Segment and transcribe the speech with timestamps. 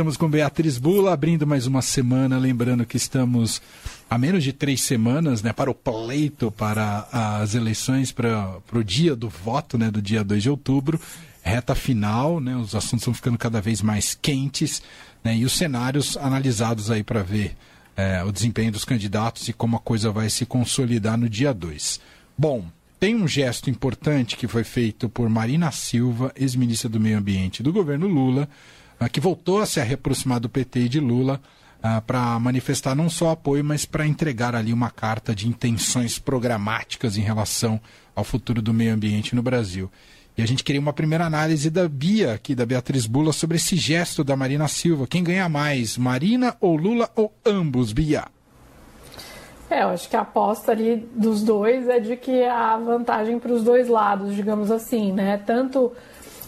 [0.00, 2.38] Estamos com Beatriz Bula, abrindo mais uma semana.
[2.38, 3.60] Lembrando que estamos
[4.08, 8.82] a menos de três semanas né, para o pleito, para as eleições, para, para o
[8.82, 10.98] dia do voto, né, do dia 2 de outubro.
[11.42, 14.80] Reta final, né, os assuntos estão ficando cada vez mais quentes
[15.22, 17.54] né, e os cenários analisados aí para ver
[17.94, 22.00] é, o desempenho dos candidatos e como a coisa vai se consolidar no dia 2.
[22.38, 22.64] Bom,
[22.98, 27.70] tem um gesto importante que foi feito por Marina Silva, ex-ministra do Meio Ambiente do
[27.70, 28.48] governo Lula,
[29.08, 31.40] que voltou a se aproximar do PT e de Lula
[31.82, 37.16] ah, para manifestar não só apoio, mas para entregar ali uma carta de intenções programáticas
[37.16, 37.80] em relação
[38.14, 39.90] ao futuro do meio ambiente no Brasil.
[40.36, 43.76] E a gente queria uma primeira análise da Bia, aqui da Beatriz Bula, sobre esse
[43.76, 45.06] gesto da Marina Silva.
[45.06, 48.24] Quem ganha mais, Marina ou Lula ou ambos, Bia?
[49.70, 53.52] É, eu acho que a aposta ali dos dois é de que há vantagem para
[53.52, 55.38] os dois lados, digamos assim, né?
[55.38, 55.92] Tanto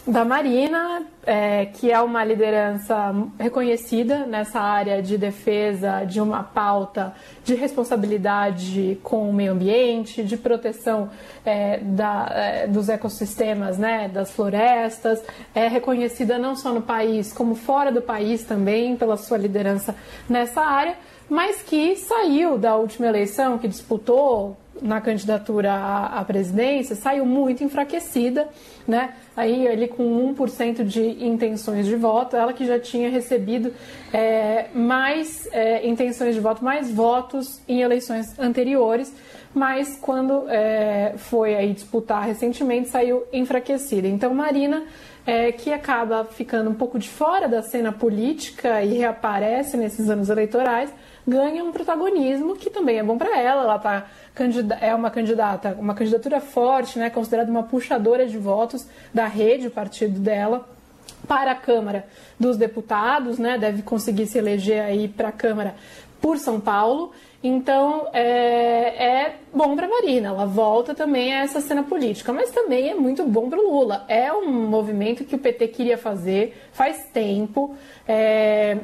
[0.06, 7.14] da Marina, é, que é uma liderança reconhecida nessa área de defesa de uma pauta
[7.44, 11.08] de responsabilidade com o meio ambiente, de proteção
[11.44, 15.22] é, da, é, dos ecossistemas, né, das florestas,
[15.54, 19.94] é reconhecida não só no país, como fora do país também, pela sua liderança
[20.28, 20.96] nessa área
[21.32, 28.48] mas que saiu da última eleição, que disputou na candidatura à, presidência, saiu muito enfraquecida,
[28.86, 29.14] né?
[29.36, 33.72] Aí ele com 1% de intenções de voto, ela que já tinha recebido
[34.12, 39.14] é, mais é, intenções de voto, mais votos em eleições anteriores,
[39.54, 44.08] mas quando é, foi aí disputar recentemente saiu enfraquecida.
[44.08, 44.84] Então Marina
[45.26, 50.28] é, que acaba ficando um pouco de fora da cena política e reaparece nesses anos
[50.28, 50.92] eleitorais,
[51.26, 53.62] ganha um protagonismo que também é bom para ela.
[53.62, 54.06] Ela tá,
[54.80, 59.70] é uma candidata, uma candidatura forte, né, considerada uma puxadora de votos da rede, o
[59.70, 60.68] partido dela
[61.26, 62.04] para a Câmara
[62.38, 63.56] dos Deputados, né?
[63.56, 65.74] Deve conseguir se eleger aí para a Câmara
[66.22, 67.12] por São Paulo.
[67.44, 72.88] Então é, é bom para Marina, ela volta também a essa cena política, mas também
[72.88, 74.04] é muito bom para o Lula.
[74.06, 77.74] É um movimento que o PT queria fazer faz tempo,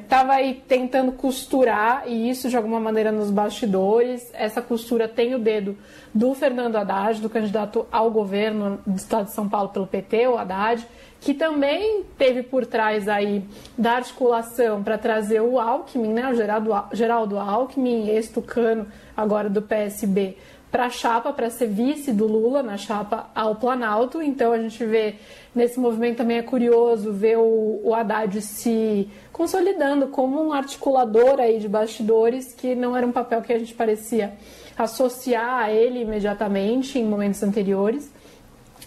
[0.03, 4.29] estava é, aí tentando costurar e isso de alguma maneira nos bastidores.
[4.35, 5.79] Essa costura tem o dedo
[6.13, 10.37] do Fernando Haddad, do candidato ao governo do Estado de São Paulo pelo PT, o
[10.37, 10.85] Haddad
[11.21, 13.43] que também teve por trás aí
[13.77, 18.87] da articulação para trazer o Alckmin, né, o Geraldo, Geraldo Alckmin, ex-tucano,
[19.17, 20.37] agora do PSB,
[20.71, 24.21] para a chapa, para ser vice do Lula na chapa ao Planalto.
[24.23, 25.17] Então a gente vê
[25.55, 31.59] nesse movimento também é curioso ver o, o Haddad se consolidando como um articulador aí
[31.59, 34.35] de bastidores, que não era um papel que a gente parecia
[34.77, 38.13] associar a ele imediatamente em momentos anteriores.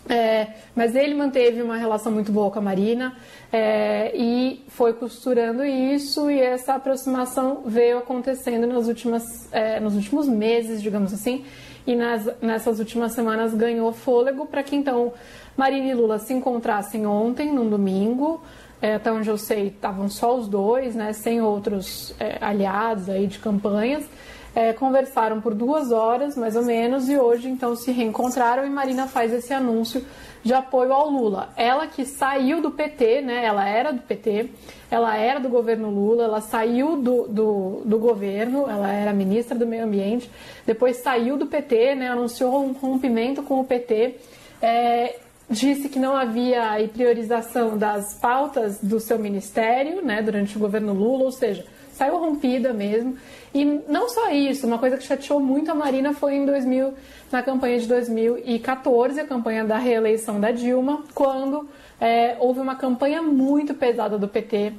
[0.10, 3.16] É, mas ele manteve uma relação muito boa com a Marina
[3.54, 9.24] é, e foi costurando isso e essa aproximação veio acontecendo nas últimas,
[9.54, 11.46] é, nos últimos meses, digamos assim,
[11.86, 15.14] e nas, nessas últimas semanas ganhou fôlego para que então
[15.56, 18.42] Marina e Lula se encontrassem ontem, num domingo,
[18.82, 23.28] é, até onde eu sei estavam só os dois, né, sem outros é, aliados aí
[23.28, 24.04] de campanhas,
[24.56, 29.08] é, conversaram por duas horas, mais ou menos, e hoje então se reencontraram e Marina
[29.08, 30.06] faz esse anúncio
[30.44, 31.50] de apoio ao Lula.
[31.56, 33.46] Ela que saiu do PT, né?
[33.46, 34.50] Ela era do PT,
[34.90, 39.68] ela era do governo Lula, ela saiu do, do, do governo, ela era ministra do
[39.68, 40.30] Meio Ambiente,
[40.66, 42.10] depois saiu do PT, né?
[42.10, 44.16] Anunciou um rompimento com o PT.
[44.62, 45.20] É,
[45.50, 51.26] disse que não havia priorização das pautas do seu ministério, né, durante o governo Lula,
[51.26, 53.18] ou seja, saiu rompida mesmo.
[53.54, 56.94] E não só isso, uma coisa que chateou muito a Marina foi em 2000,
[57.32, 61.68] na campanha de 2014, a campanha da reeleição da Dilma, quando
[62.00, 64.74] é, houve uma campanha muito pesada do PT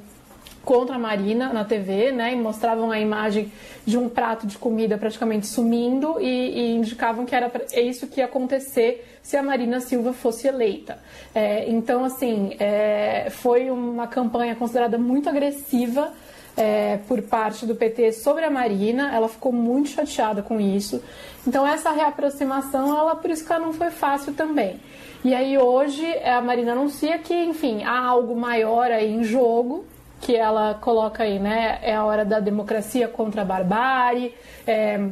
[0.63, 3.51] contra a Marina na TV, né, e mostravam a imagem
[3.85, 8.21] de um prato de comida praticamente sumindo e, e indicavam que era é isso que
[8.21, 10.99] ia acontecer se a Marina Silva fosse eleita.
[11.35, 16.13] É, então, assim, é, foi uma campanha considerada muito agressiva
[16.55, 21.01] é, por parte do PT sobre a Marina, ela ficou muito chateada com isso.
[21.45, 24.79] Então essa reaproximação, ela por isso que ela não foi fácil também.
[25.23, 29.85] E aí hoje a Marina anuncia que, enfim, há algo maior aí em jogo,
[30.21, 31.79] que ela coloca aí, né?
[31.81, 34.33] É a hora da democracia contra a barbárie,
[34.65, 35.09] é,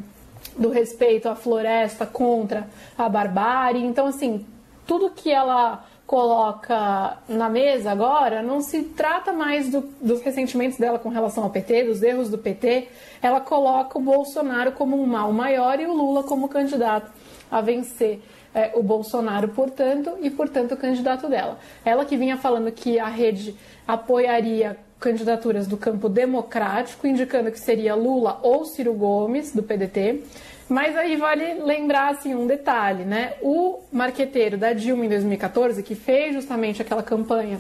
[0.58, 2.68] do respeito à floresta contra
[2.98, 3.86] a barbárie.
[3.86, 4.46] Então, assim,
[4.86, 11.00] tudo que ela coloca na mesa agora não se trata mais do, dos ressentimentos dela
[11.00, 12.90] com relação ao PT, dos erros do PT.
[13.22, 17.10] Ela coloca o Bolsonaro como um mal maior e o Lula como candidato
[17.50, 18.20] a vencer
[18.54, 21.58] é, o Bolsonaro, portanto, e portanto o candidato dela.
[21.86, 23.56] Ela que vinha falando que a rede
[23.88, 30.24] apoiaria candidaturas do campo democrático, indicando que seria Lula ou Ciro Gomes, do PDT.
[30.72, 33.34] Mas aí vale lembrar assim, um detalhe, né?
[33.42, 37.60] O marqueteiro da Dilma em 2014, que fez justamente aquela campanha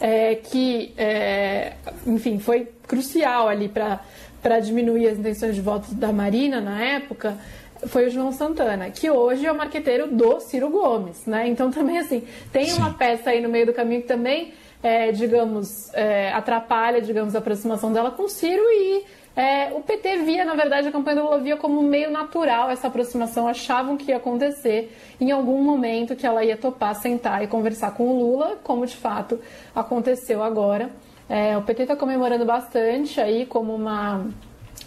[0.00, 1.74] é, que, é,
[2.06, 7.36] enfim, foi crucial ali para diminuir as intenções de voto da Marina na época,
[7.88, 11.46] foi o João Santana, que hoje é o marqueteiro do Ciro Gomes, né?
[11.46, 12.78] Então também assim, tem Sim.
[12.78, 17.38] uma peça aí no meio do caminho que também, é, digamos, é, atrapalha, digamos, a
[17.38, 19.04] aproximação dela com o Ciro e
[19.38, 22.88] é, o PT via, na verdade, a campanha do Lula via como meio natural essa
[22.88, 27.92] aproximação, achavam que ia acontecer em algum momento que ela ia topar, sentar e conversar
[27.92, 29.38] com o Lula, como de fato
[29.72, 30.90] aconteceu agora.
[31.28, 34.26] É, o PT está comemorando bastante aí como uma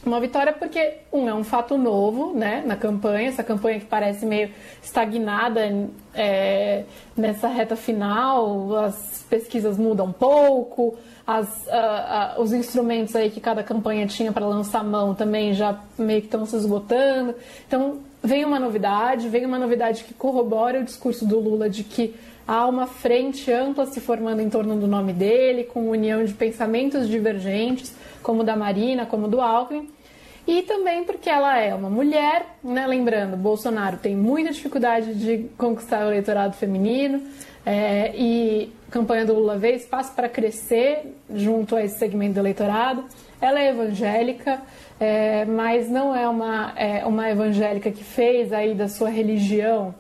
[0.06, 4.26] uma vitória porque, um, é um fato novo né, na campanha, essa campanha que parece
[4.26, 4.50] meio
[4.82, 5.62] estagnada
[6.14, 6.84] é,
[7.16, 13.40] nessa reta final, as pesquisas mudam um pouco, as, uh, uh, os instrumentos aí que
[13.40, 17.36] cada campanha tinha para lançar mão também já meio que estão se esgotando.
[17.68, 22.16] Então, vem uma novidade, vem uma novidade que corrobora o discurso do Lula de que
[22.48, 27.08] há uma frente ampla se formando em torno do nome dele, com união de pensamentos
[27.08, 29.90] divergentes, como da Marina, como do Alckmin.
[30.48, 32.88] E também porque ela é uma mulher, né?
[32.88, 37.22] lembrando, Bolsonaro tem muita dificuldade de conquistar o eleitorado feminino
[37.66, 43.06] é, e campanha do Lula veio espaço para crescer junto a esse segmento do eleitorado.
[43.40, 44.62] Ela é evangélica,
[45.00, 49.96] é, mas não é uma, é uma evangélica que fez aí da sua religião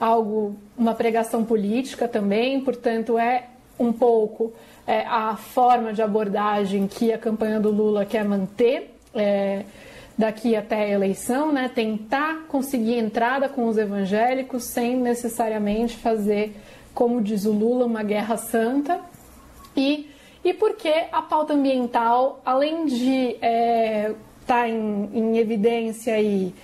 [0.00, 3.44] algo, uma pregação política também, portanto é
[3.78, 4.52] um pouco
[4.86, 9.64] é, a forma de abordagem que a campanha do Lula quer manter é,
[10.16, 11.70] daqui até a eleição, né?
[11.74, 16.54] tentar conseguir entrada com os evangélicos sem necessariamente fazer,
[16.94, 19.00] como diz o Lula, uma guerra santa.
[19.76, 20.10] E,
[20.44, 24.14] e porque a pauta ambiental, além de estar é,
[24.46, 26.54] tá em, em evidência e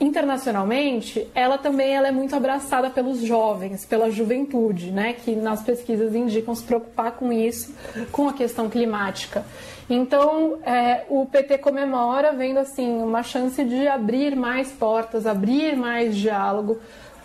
[0.00, 6.14] internacionalmente, ela também ela é muito abraçada pelos jovens, pela juventude, né, que nas pesquisas
[6.14, 7.74] indicam se preocupar com isso,
[8.12, 9.44] com a questão climática.
[9.90, 16.14] Então, é, o PT comemora vendo assim uma chance de abrir mais portas, abrir mais
[16.14, 16.78] diálogo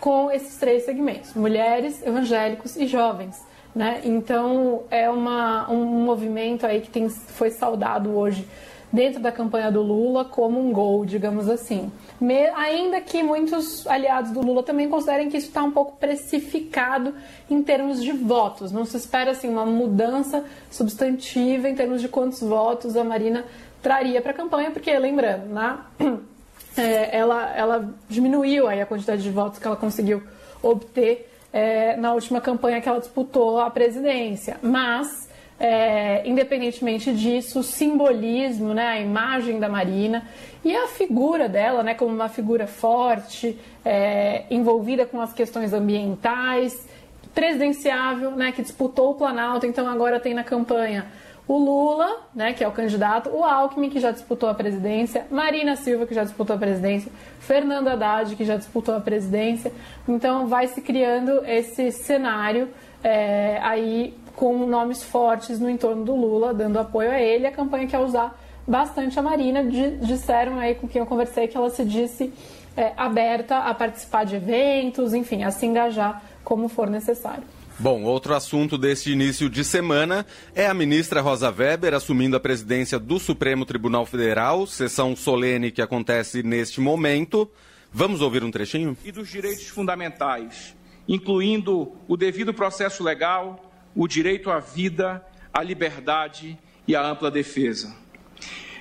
[0.04, 3.42] com esses três segmentos: mulheres, evangélicos e jovens.
[3.74, 4.02] Né?
[4.04, 8.46] Então, é uma, um movimento aí que tem, foi saudado hoje
[8.92, 11.90] dentro da campanha do Lula como um gol, digamos assim.
[12.20, 17.14] Me, ainda que muitos aliados do Lula também considerem que isso está um pouco precificado
[17.50, 18.70] em termos de votos.
[18.70, 23.46] Não se espera assim uma mudança substantiva em termos de quantos votos a Marina
[23.82, 25.78] traria para a campanha, porque lembrando, né,
[26.76, 30.22] é, ela, ela diminuiu aí a quantidade de votos que ela conseguiu
[30.62, 34.56] obter é, na última campanha que ela disputou a presidência.
[34.62, 35.28] Mas
[35.58, 40.26] é, independentemente disso, o simbolismo, né, a imagem da Marina
[40.64, 46.88] e a figura dela, né, como uma figura forte, é, envolvida com as questões ambientais,
[47.34, 51.06] presidenciável, né, que disputou o Planalto, então agora tem na campanha
[51.46, 55.76] o Lula, né, que é o candidato, o Alckmin, que já disputou a presidência, Marina
[55.76, 59.70] Silva, que já disputou a presidência, Fernando Haddad, que já disputou a presidência.
[60.08, 62.70] Então vai se criando esse cenário
[63.02, 67.46] é, aí com nomes fortes no entorno do Lula, dando apoio a ele.
[67.46, 68.34] A campanha quer usar
[68.66, 69.62] bastante a Marina.
[69.62, 72.32] Disseram aí com quem eu conversei que ela se disse
[72.76, 77.44] é, aberta a participar de eventos, enfim, a se engajar como for necessário.
[77.76, 83.00] Bom, outro assunto deste início de semana é a ministra Rosa Weber assumindo a presidência
[83.00, 87.50] do Supremo Tribunal Federal, sessão solene que acontece neste momento.
[87.92, 88.96] Vamos ouvir um trechinho?
[89.04, 90.76] E dos direitos fundamentais,
[91.08, 95.20] incluindo o devido processo legal, o direito à vida,
[95.52, 97.92] à liberdade e à ampla defesa.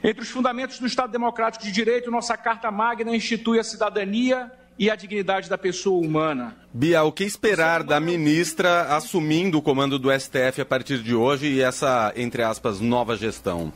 [0.04, 4.90] Entre os fundamentos do Estado Democrático de Direito, nossa Carta Magna institui a cidadania e
[4.90, 6.56] a dignidade da pessoa humana.
[6.74, 11.48] Bia, o que esperar da ministra assumindo o comando do STF a partir de hoje
[11.48, 13.72] e essa, entre aspas, nova gestão?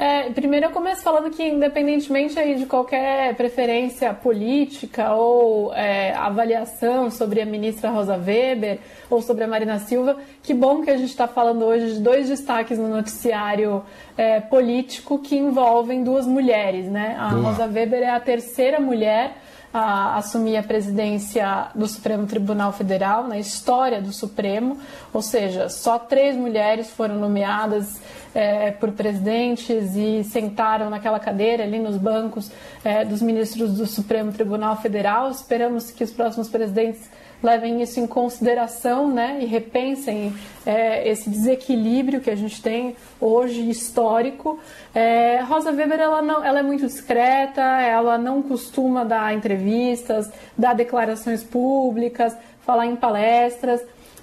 [0.00, 7.10] É, primeiro eu começo falando que independentemente aí de qualquer preferência política ou é, avaliação
[7.10, 8.78] sobre a ministra Rosa Weber
[9.10, 12.30] ou sobre a Marina Silva, que bom que a gente está falando hoje de dois
[12.30, 13.82] destaques no noticiário
[14.16, 17.16] é, político que envolvem duas mulheres, né?
[17.18, 17.50] A Boa.
[17.50, 19.36] Rosa Weber é a terceira mulher
[19.72, 24.78] a assumir a presidência do Supremo Tribunal Federal na história do Supremo,
[25.12, 28.00] ou seja, só três mulheres foram nomeadas
[28.34, 32.50] é, por presidentes e sentaram naquela cadeira ali nos bancos
[32.84, 35.30] é, dos ministros do Supremo Tribunal Federal.
[35.30, 37.10] Esperamos que os próximos presidentes
[37.42, 40.34] levem isso em consideração né, e repensem
[40.66, 44.58] é, esse desequilíbrio que a gente tem hoje histórico.
[44.94, 50.74] É, Rosa Weber ela, não, ela é muito discreta, ela não costuma dar entrevistas, dar
[50.74, 53.82] declarações públicas, falar em palestras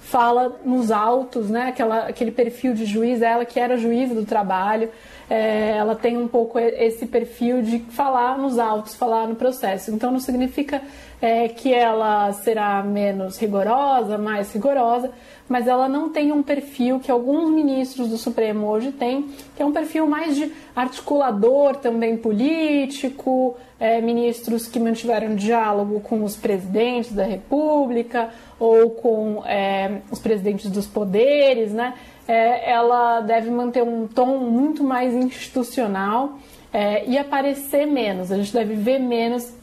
[0.09, 1.67] fala nos autos, né?
[1.67, 4.89] Aquela, aquele perfil de juiz, ela que era juiz do trabalho,
[5.29, 9.91] é, ela tem um pouco esse perfil de falar nos autos, falar no processo.
[9.91, 10.81] Então não significa
[11.21, 15.11] é, que ela será menos rigorosa, mais rigorosa,
[15.49, 19.23] mas ela não tem um perfil que alguns ministros do Supremo hoje têm,
[19.57, 26.23] que é um perfil mais de articulador também político, é, ministros que mantiveram diálogo com
[26.23, 28.29] os presidentes da República
[28.59, 31.93] ou com é, os presidentes dos poderes, né?
[32.27, 36.37] É, ela deve manter um tom muito mais institucional
[36.73, 38.31] é, e aparecer menos.
[38.31, 39.53] A gente deve ver menos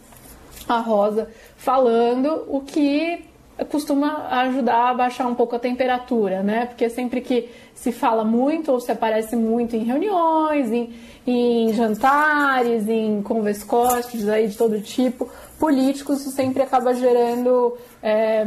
[0.69, 3.25] a Rosa falando, o que
[3.71, 6.67] costuma ajudar a baixar um pouco a temperatura, né?
[6.67, 10.93] Porque sempre que se fala muito ou se aparece muito em reuniões, em,
[11.27, 15.29] em jantares, em converscotes aí de todo tipo,
[15.59, 18.45] políticos, isso sempre acaba gerando é,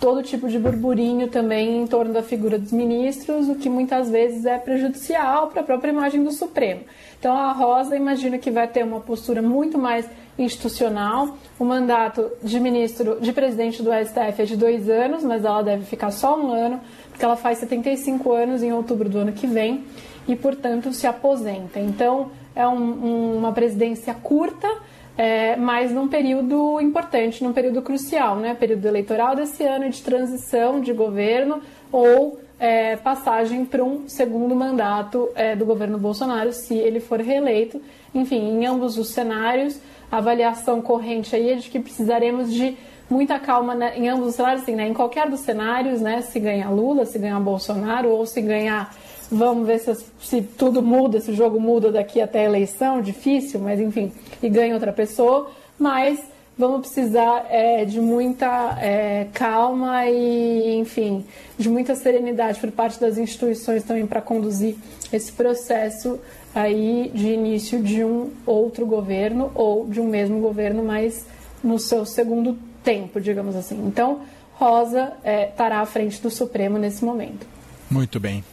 [0.00, 4.44] todo tipo de burburinho também em torno da figura dos ministros, o que muitas vezes
[4.44, 6.80] é prejudicial para a própria imagem do Supremo.
[7.20, 10.04] Então a Rosa imagina que vai ter uma postura muito mais
[10.36, 11.36] institucional.
[11.56, 15.84] O mandato de ministro, de presidente do STF é de dois anos, mas ela deve
[15.84, 16.80] ficar só um ano,
[17.10, 19.84] porque ela faz 75 anos em outubro do ano que vem
[20.26, 21.80] e, portanto, se aposenta.
[21.80, 24.68] Então, é um, um, uma presidência curta,
[25.16, 28.54] é, mas num período importante, num período crucial, né?
[28.54, 31.60] Período eleitoral desse ano de transição de governo
[31.90, 37.82] ou é, passagem para um segundo mandato é, do governo Bolsonaro, se ele for reeleito.
[38.14, 42.76] Enfim, em ambos os cenários, a avaliação corrente aí é de que precisaremos de
[43.10, 46.38] muita calma né, em ambos os cenários, assim, né, em qualquer dos cenários, né, se
[46.38, 48.94] ganhar Lula, se ganhar Bolsonaro ou se ganhar,
[49.32, 53.58] vamos ver se, se tudo muda, se o jogo muda daqui até a eleição, difícil,
[53.60, 54.12] mas enfim,
[54.42, 56.20] e ganha outra pessoa, mas
[56.56, 61.24] vamos precisar é, de muita é, calma e, enfim,
[61.58, 64.76] de muita serenidade por parte das instituições também para conduzir
[65.12, 66.20] esse processo
[66.54, 71.26] aí de início de um outro governo ou de um mesmo governo, mas
[71.64, 73.82] no seu segundo tempo, digamos assim.
[73.86, 74.20] Então,
[74.54, 77.46] Rosa é, estará à frente do Supremo nesse momento.
[77.90, 78.44] Muito bem.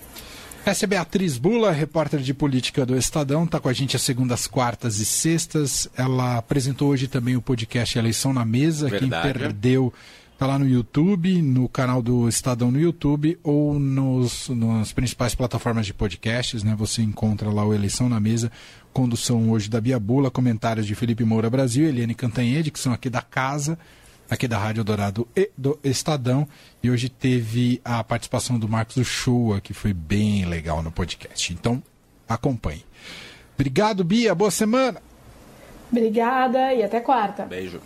[0.66, 4.46] Essa é Beatriz Bula, repórter de política do Estadão, está com a gente às segundas,
[4.46, 5.90] quartas e sextas.
[5.98, 8.88] Ela apresentou hoje também o podcast Eleição na Mesa.
[8.88, 9.24] Verdade.
[9.24, 9.94] Quem perdeu
[10.40, 15.86] Está lá no YouTube, no canal do Estadão no YouTube ou nos, nas principais plataformas
[15.86, 16.74] de podcasts, né?
[16.78, 18.50] Você encontra lá o Eleição na Mesa,
[18.94, 23.10] condução hoje da Bia Bula, comentários de Felipe Moura Brasil, Eliane Cantanhede, que são aqui
[23.10, 23.78] da casa,
[24.30, 26.48] aqui da Rádio Dourado e do Estadão.
[26.84, 31.52] E hoje teve a participação do Marcos Uchoa, que foi bem legal no podcast.
[31.52, 31.82] Então,
[32.28, 32.86] acompanhe.
[33.56, 34.36] Obrigado, Bia.
[34.36, 35.02] Boa semana.
[35.92, 37.46] Obrigada e até quarta.
[37.46, 37.82] Beijo.